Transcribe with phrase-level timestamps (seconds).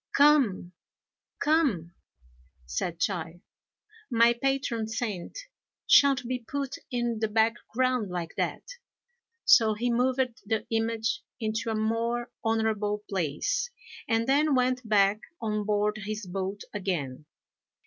[0.17, 0.71] "Come!
[1.39, 1.93] come!"
[2.65, 3.41] said Chai,
[4.09, 5.37] "my patron saint
[5.85, 8.63] shan't be put in the background like that;"
[9.45, 13.69] so he moved the image into a more honourable place,
[14.07, 17.25] and then went back on board his boat again.